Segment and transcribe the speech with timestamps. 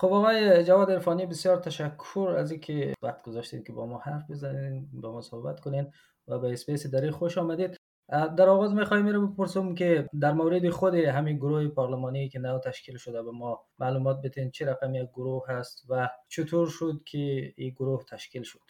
[0.00, 4.88] خب آقای جواد عرفانی بسیار تشکر از اینکه وقت گذاشتید که با ما حرف بزنید
[4.92, 5.92] با ما صحبت کنین
[6.28, 7.76] و به SBS دری خوش آمدید.
[8.08, 12.96] در آغاز می‌خوایم رو بپرسم که در مورد خود همین گروه پارلمانی که نو تشکیل
[12.96, 17.70] شده به ما معلومات بتین چه رقم یک گروه هست و چطور شد که این
[17.70, 18.60] گروه تشکیل شد؟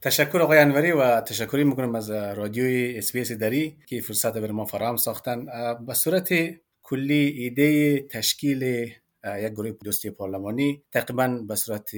[0.00, 4.96] تشکر آقای انوری و تشکری می‌کنم از رادیوی SBS دری که فرصت بر ما فراهم
[4.96, 5.46] ساختن.
[5.86, 6.28] به صورت
[6.82, 8.90] کلی ایده تشکیل
[9.26, 11.96] یک گروه دوستی پارلمانی تقریبا به صورت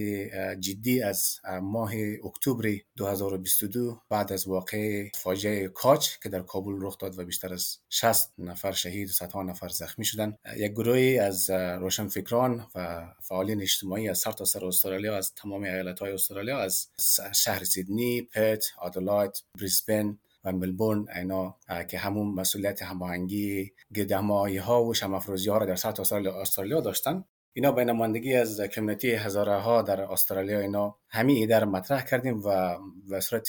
[0.60, 1.92] جدی از ماه
[2.24, 7.78] اکتبر 2022 بعد از واقع فاجعه کاچ که در کابل رخ داد و بیشتر از
[7.88, 14.08] 60 نفر شهید و صدها نفر زخمی شدند یک گروهی از روشنفکران و فعالین اجتماعی
[14.08, 16.88] از سر سر استرالیا از تمام ایالت های استرالیا از
[17.34, 21.56] شهر سیدنی، پت، آدلاید، بریسبن و ملبورن اینا
[21.90, 27.24] که همون مسئولیت هماهنگی گردهمایی ها و شمافروزی ها را در سطح استرالیا, داشتن.
[27.52, 32.78] اینا به نمایندگی از کمیونیتی هزاره ها در استرالیا اینا همین ایده مطرح کردیم و
[33.10, 33.48] به صورت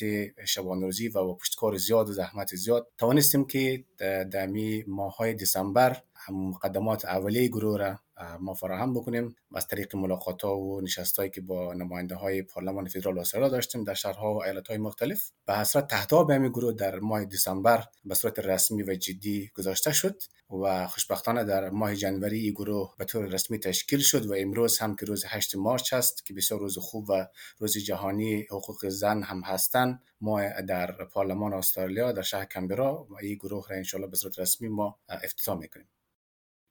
[0.81, 3.83] روزی و پشتکار زیاد و زحمت زیاد توانستیم که
[4.31, 4.47] در
[4.87, 5.97] ماه های دسامبر
[6.31, 7.99] مقدمات اولیه گروه را
[8.39, 12.87] ما فراهم بکنیم از طریق ملاقات ها و نشست هایی که با نماینده های پارلمان
[12.87, 15.31] فدرال استرالیا داشتیم در شهرها و ایالت های مختلف.
[15.45, 20.21] به حسرت تهداب همین گروه در ماه دسامبر به صورت رسمی و جدی گذاشته شد
[20.63, 24.95] و خوشبختانه در ماه جنوری این گروه به طور رسمی تشکیل شد و امروز هم
[24.95, 27.27] که روز 8 مارچ است که بسیار روز خوب و
[27.59, 33.35] روز جهانی حقوق زن هم هستند ما در پارلمان استرالیا در شهر کمبرا و این
[33.35, 35.87] گروه را انشالله به صورت رسمی ما افتتاح می‌کنیم.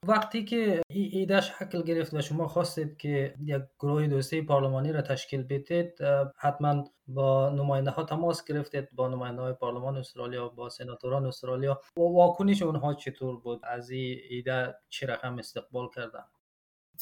[0.06, 5.42] وقتی که ایده شکل گرفت و شما خواستید که یک گروه دوستی پارلمانی را تشکیل
[5.42, 5.98] بدید
[6.36, 11.80] حتما با نماینده ها تماس گرفتید با نماینده های پارلمان استرالیا با سناتوران استرالیا.
[11.96, 16.24] و واکنش اونها چطور بود؟ از این ایده چه رقم استقبال کردن؟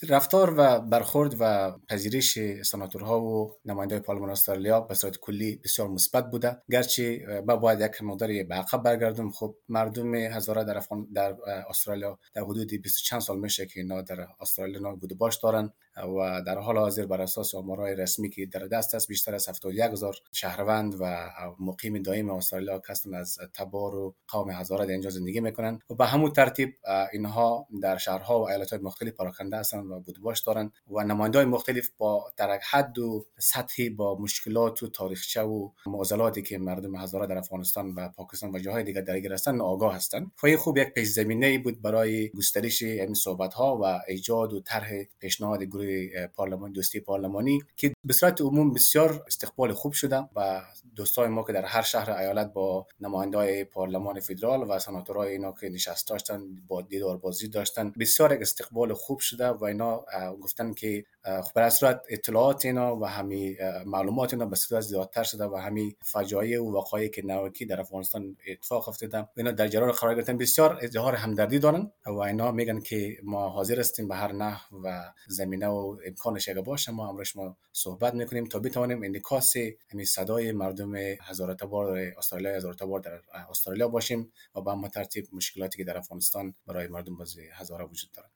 [0.03, 6.31] رفتار و برخورد و پذیرش سناتورها و نماینده پارلمان استرالیا به صورت کلی بسیار مثبت
[6.31, 6.63] بوده.
[6.71, 9.31] گرچه با باید یک مقداری به عقب برگردم.
[9.31, 10.83] خب مردم هزاره در
[11.15, 11.37] در
[11.69, 15.73] استرالیا در حدود 20 چند سال میشه که اینا در استرالیا بوده باش دارن.
[15.97, 19.81] و در حال حاضر بر اساس آمارهای رسمی که در دست است بیشتر از 71
[19.81, 21.31] هزار شهروند و
[21.61, 26.07] مقیم دائم استرالیا هستند از تبار و قوم هزاره در اینجا زندگی می‌کنن و به
[26.07, 26.75] همون ترتیب
[27.13, 31.89] اینها در شهرها و ایالت های مختلف پراکنده هستند و بودباش دارند و نماینده مختلف
[31.99, 37.39] با در حد و سطحی با مشکلات و تاریخچه و معضلاتی که مردم هزاره در
[37.39, 40.33] افغانستان و پاکستان و جاهای دیگر درگیر هستند آگاه هستند.
[40.37, 44.91] فای خوب یک پیش زمینه بود برای گسترش این صحبت ها و ایجاد و طرح
[45.21, 45.86] پیشنهاد گروه
[46.35, 50.63] پارلمان دوستی پارلمانی که به صورت عموم بسیار استقبال خوب شده و
[50.97, 55.69] دوستای ما که در هر شهر ایالت با نماینده پارلمان فدرال و سناتورای اینا که
[55.69, 60.05] نشست داشتن با دیدار بازی داشتن بسیار استقبال خوب شده و اینا
[60.43, 63.57] گفتن که خب بر صورت اطلاعات اینا و همین
[63.87, 68.37] معلومات اینا به صورت زیادتر شده و همین فجایع و وقایعی که نوکی در افغانستان
[68.49, 69.29] اتفاق افتاده.
[69.37, 70.39] اینا در جریان قرار گرفتن.
[70.39, 75.03] بسیار اظهار همدردی دارن و اینا میگن که ما حاضر هستیم به هر نحو و
[75.29, 79.57] زمینه و امکانش اگه باشه ما امروز ما صحبت می‌کنیم تا بتوانیم انعکاس
[79.93, 81.15] همین صدای مردم
[81.61, 83.21] تبار استرالیا هزار تبار در
[83.51, 88.11] استرالیا باشیم و با هم ترتیب مشکلاتی که در افغانستان برای مردم باز هزاره وجود
[88.13, 88.36] دارد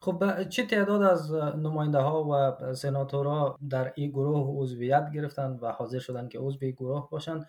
[0.00, 5.98] خب چه تعداد از نماینده ها و سناتورها در این گروه عضویت گرفتن و حاضر
[5.98, 7.44] شدن که عضو گروه باشن؟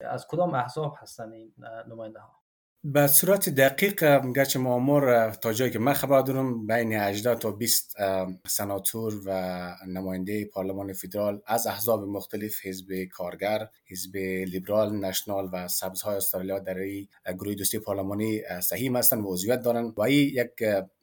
[0.00, 1.52] از کدام احزاب هستن این
[1.88, 2.37] نماینده ها
[2.84, 7.96] به صورت دقیق گرچه معمار تا جایی که من خبر دارم بین 18 تا 20
[8.48, 9.30] سناتور و
[9.86, 16.78] نماینده پارلمان فدرال از احزاب مختلف حزب کارگر حزب لیبرال نشنال و سبزهای استرالیا در
[16.78, 20.50] این گروه دوستی پارلمانی صحیح هستند و عضویت دارند و این یک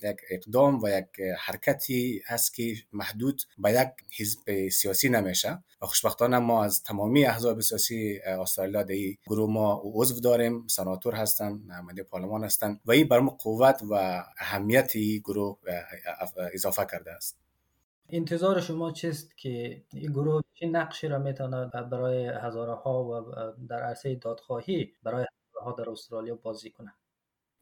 [0.03, 6.39] یک اقدام و یک حرکتی هست که محدود به یک حزب سیاسی نمیشه و خوشبختانه
[6.39, 8.95] ما از تمامی احزاب سیاسی استرالیا در
[9.27, 14.95] گروه ما عضو داریم سناتور هستند نماینده پارلمان هستند و این برای قوت و اهمیت
[14.95, 15.57] این گروه
[16.53, 17.37] اضافه کرده است.
[18.09, 23.33] انتظار شما چیست که این گروه چه نقشی را می‌تونه برای هزاره ها و
[23.67, 26.93] در عرصه دادخواهی برای هزاره ها در استرالیا بازی کنه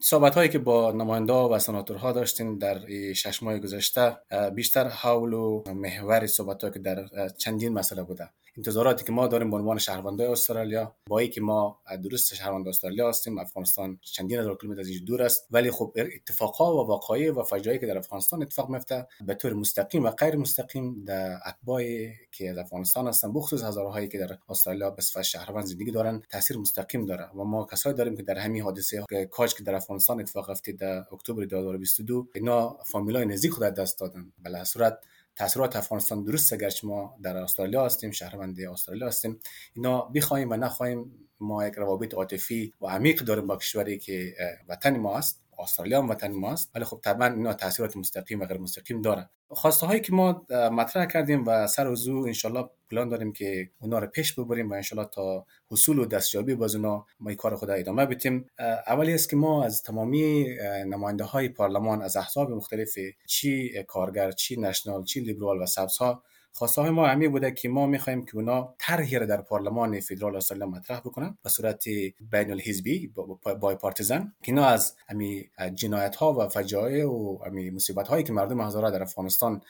[0.06, 2.80] صحبت هایی که با نماینده و سناتورها داشتیم در
[3.14, 4.18] شش ماه گذشته
[4.56, 8.30] بیشتر حول و محور صحبت که در چندین مسئله بوده.
[8.58, 13.38] انتظاراتی که ما داریم به عنوان شهروندای استرالیا با که ما درست شهروند استرالیا هستیم
[13.38, 15.48] افغانستان چندین هزار کیلومتر از دور است.
[15.52, 20.04] ولی خب اتفاقها و وقایع و فجایعی که در افغانستان اتفاق میفته به طور مستقیم
[20.04, 21.84] و غیر مستقیم در اتباع
[22.32, 26.58] که از افغانستان هستن بخصوص هزارهایی که در استرالیا به صفت شهروند زندگی دارن تاثیر
[26.58, 27.30] مستقیم داره.
[27.36, 29.76] و ما کسایی داریم که در همین حادثه کاج که در
[30.20, 34.32] اتفاق افتید در اکتبر 2022 اینا فامیلای نزدیک خود دست دادن.
[34.44, 35.00] بلا صورت
[35.36, 39.40] تاثیرات افغانستان درست گرچه ما در استرالیا هستیم شهروند استرالیا هستیم.
[39.76, 44.36] اینا بخوایم و نخواهیم ما یک روابط عاطفی و عمیق داریم با کشوری که
[44.68, 46.72] وطن ما است استرالیا هم وطن ماست.
[46.76, 51.06] ولی خب طبعا اینا تاثیرات مستقیم و غیر مستقیم داره خواسته هایی که ما مطرح
[51.06, 55.08] کردیم و سر و زو انشالله پلان داریم که اونا رو پیش ببریم و انشالله
[55.08, 58.50] تا حصول و دستیابی باز اونا ما کار خود ادامه بدیم.
[58.88, 60.46] اولی است که ما از تمامی
[60.86, 62.98] نماینده های پارلمان از احزاب مختلف
[63.28, 66.24] چی کارگر چی نشنال چی لیبرال و سبز ها
[66.56, 70.68] خواسته های ما همی بوده که ما می‌خوایم که اونا طرحی در پارلمان فدرال استرالیا
[70.68, 71.90] مطرح بکنن به صورت
[72.32, 73.14] بین الحزبی
[73.60, 78.34] بای پارتیزن که اینا از همی جنایت ها و فجایع و همی مصیبت هایی که
[78.34, 79.62] مردم هزاره در افغانستان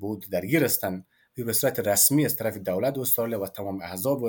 [0.00, 1.06] بود درگیر هستند
[1.44, 4.24] به صورت رسمی از طرف دولت استرالیا و تمام احزاب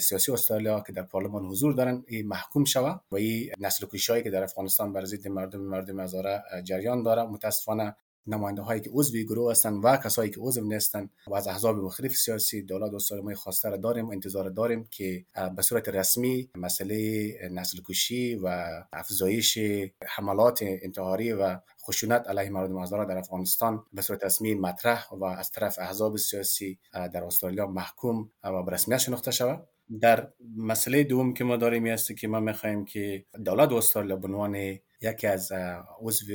[0.00, 4.30] سیاسی استرالیا که در پارلمان حضور دارن این محکوم شود و این نسل کشی که
[4.30, 7.22] در افغانستان بر ضد مردم مردم هزاره جریان داره.
[7.22, 11.76] متاسفانه نماینده هایی که عضو گروه هستند و کسایی که عضو نیستند و از احزاب
[11.76, 15.24] مختلف سیاسی دولت و ما خواسته را داریم انتظار داریم که
[15.56, 19.58] به صورت رسمی مسئله نسل کشی و افزایش
[20.06, 21.56] حملات انتحاری و
[21.86, 26.78] خشونت علیه مردم آزاد در افغانستان به صورت رسمی مطرح و از طرف احزاب سیاسی
[26.92, 29.66] در استرالیا محکوم و به رسمیت شناخته شود.
[30.00, 34.78] در مسئله دوم که ما داریم است که ما می‌خواهیم که دولت استرالیا به عنوان
[35.02, 35.52] یکی از
[36.00, 36.26] عضو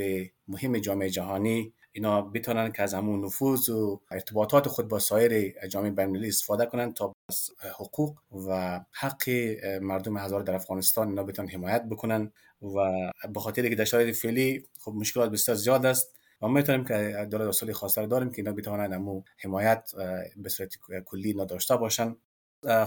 [0.47, 1.73] مهم جامعه جهانی.
[1.91, 6.93] اینا بتونن که از همون نفوذ و ارتباطات خود با سایر جامعه بین‌المللی استفاده کنن
[6.93, 9.29] تا از حقوق و حق
[9.81, 12.31] مردم هزار در افغانستان اینا بتونن حمایت بکنن
[12.61, 17.27] و به خاطر که در شرایط فعلی خب مشکلات بسیار زیاد است ما می‌تونیم که
[17.31, 19.91] دولت اصلی خاصه داریم که اینا بتونن همو حمایت
[20.37, 20.73] به صورت
[21.05, 22.15] کلی نداشته باشن.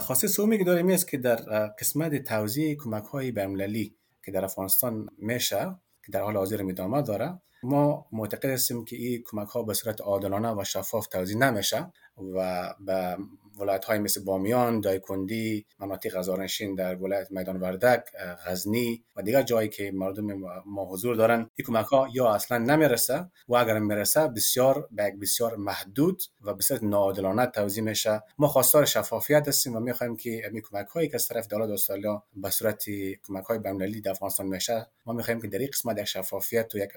[0.01, 1.37] خاصه سومی که داریم است که در
[1.67, 3.98] قسمت توزیع کمک های بین‌المللی
[4.29, 5.77] که در افغانستان میشه
[6.07, 7.41] که در حال حاضر ادامه داره.
[7.63, 11.93] ما معتقد هستیم که این کمک ها به صورت عادلانه و شفاف توزیع نمیشه
[12.35, 13.17] و به
[13.58, 18.05] ولایت های مثل بامیان، دایکندی، مناطق غزارنشین در ولایت میدان وردک،
[18.46, 20.26] غزنی و دیگر جایی که مردم
[20.66, 25.56] ما حضور دارن این کمک ها یا اصلا نمی‌رسه و اگر می‌رسه بسیار به بسیار
[25.56, 28.22] محدود و بسیار ناعادلانه توزیع میشه.
[28.38, 32.22] ما خواستار شفافیت هستیم و می‌خوایم که این کمک هایی که از طرف دولت استرالیا
[32.37, 32.84] به صورت
[33.26, 36.78] کمک های بین‌المللی در افغانستان میشه ما می‌خوایم که در این قسمت یک شفافیت و
[36.78, 36.90] یک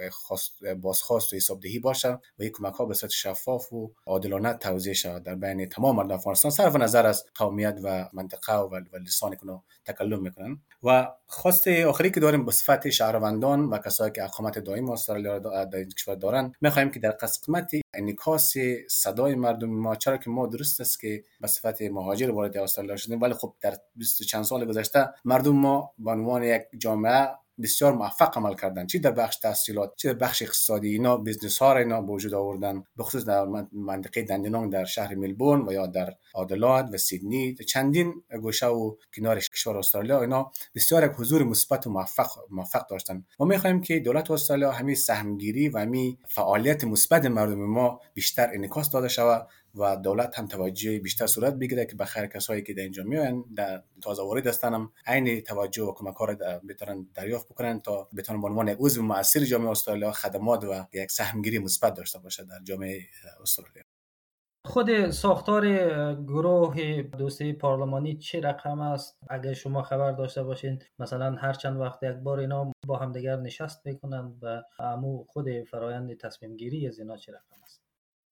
[0.82, 5.24] بازخواست و حسابدهی باشه و این کمک ها به صورت شفاف و عادلانه توزیع شود.
[5.24, 8.76] در بین تمام مردم افغانستان صرف نظر از قومیت و منطقه و,
[9.06, 10.60] لسان کنو تکلم می‌کنن.
[10.84, 15.78] و خواست آخری که داریم به صفت شهروندان و کسایی که اقامت دائم استرالیا در
[15.78, 18.54] این کشور دارن می‌خوایم که در قسمت انعکاس
[18.90, 23.22] صدای مردم ما چرا که ما درست است که به صفت مهاجر وارد استرالیا شدیم
[23.22, 27.30] ولی خب در 20 چند سال گذشته مردم ما به عنوان یک جامعه
[27.62, 28.88] بسیار موفق عمل کردن.
[28.88, 32.34] چی در بخش تحصیلات چی در بخش اقتصادی؟ اینا business ها را اینا به وجود
[32.34, 32.84] آوردن.
[32.96, 37.56] به خصوص در منطقه دندینانگ در شهر ملبورن و یا در آدلاید و سیدنی.
[37.56, 43.26] چندین گوشه و کنار کشور استرالیا اینا بسیار یک حضور مثبت و موفق موفق داشتن.
[43.40, 48.92] ما می‌خواهیم که دولت استرالیا همین سهمگیری و همین فعالیت مثبت مردم ما بیشتر انعکاس
[48.92, 49.48] داده شود.
[49.76, 53.84] و دولت هم توجه بیشتر صورت بگیره که بخیر کسایی که در اینجا میان در
[54.02, 56.36] تازه وارد هستن هم عین توجه و کمک رو
[56.70, 61.60] بتونن دریافت بکنن تا بتونن به عنوان عضو مؤثر جامعه استرالیا خدمات و یک سهمگیری
[61.60, 63.02] مثبت داشته باشه در جامعه
[63.42, 63.84] استرالیا.
[64.66, 65.64] خود ساختار
[66.14, 72.04] گروه دوستی پارلمانی چه رقم است؟ اگر شما خبر داشته باشین مثلا هر چند وقت
[72.04, 77.18] یک بار اینا با همدیگر نشست می‌کنن و امو خود فرایند تصمیم گیری از اینا
[77.18, 77.81] چه رقم است؟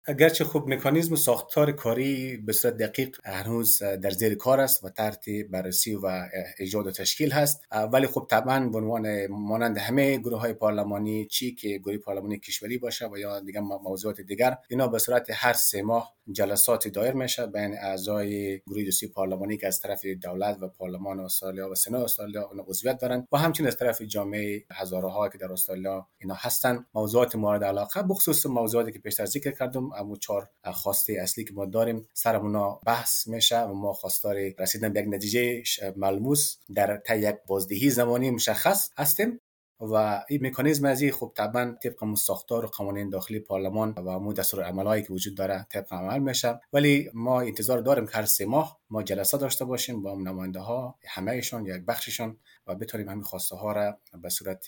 [0.06, 5.26] اگرچه خوب مکانیزم ساختار کاری به صورت دقیق هنوز در زیر کار است و تحت
[5.52, 6.30] بررسی و
[6.60, 7.62] ایجاد و تشکیل هست
[7.94, 12.78] ولی خب طبعا به عنوان مانند همه گروه های پارلمانی چی که گروه پارلمانی کشوری
[12.78, 17.48] باشه و یا دیگه موضوعات دیگر اینا به صورت هر سه ماه جلسات دایر میشه
[17.48, 22.48] بین اعضای گروه دوستی پارلمانی که از طرف دولت و پارلمان استرالیا و سنا استرالیا
[22.48, 27.36] اون عضویت دارن و همچنین از طرف جامعه هزارها که در استرالیا اینا هستن موضوعات
[27.36, 32.08] مورد علاقه بخصوص موضوعاتی که پیشتر ذکر کردم اما چهار خواسته اصلی که ما داریم
[32.14, 35.64] سر اونا بحث میشه و ما خواستار رسیدن به یک نتیجه
[35.96, 39.40] ملموس در طی یک بازدهی زمانی مشخص هستیم.
[39.80, 44.34] و این مکانیزم از این خب طبعا طبق ساختار و قوانین داخلی پارلمان و مو
[44.34, 46.60] دستور عملایی که وجود داره طبق عمل میشه.
[46.74, 50.96] ولی ما انتظار داریم که هر سه ماه ما جلسه داشته باشیم با نماینده ها
[51.08, 54.66] همهشون یک بخششون و بتونیم همین خواسته ها را به صورت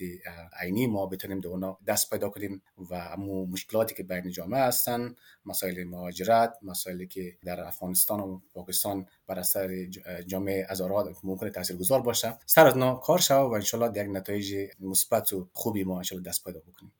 [0.62, 2.62] عینی ما بتونیم به اونا دست پیدا کنیم
[2.92, 9.06] و همون مشکلاتی که بین جامعه هستن مسائل مهاجرت مسائلی که در افغانستان و پاکستان
[9.28, 9.86] بر اثر
[10.28, 12.38] جامعه هزارها ممکن تاثیرگذار باشه.
[12.46, 16.60] سر از کار شود و انشالله یک نتایج مثبت و خوبی ما انشالله دست پیدا
[16.60, 16.94] بکنیم.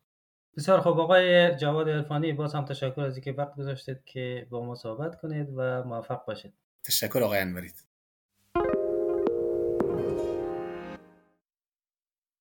[0.58, 1.00] بسیار خوب.
[1.00, 5.48] آقای جواد عرفانی باز هم تشکر از اینکه وقت گذاشتید که با ما صحبت کنید
[5.56, 6.54] و موفق باشید.
[6.84, 7.91] تشکر آقای انورید